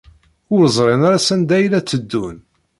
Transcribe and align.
Ur 0.53 0.63
ẓrin 0.75 1.05
ara 1.07 1.19
sanda 1.27 1.53
ay 1.57 1.65
la 1.71 1.79
tteddun. 1.83 2.37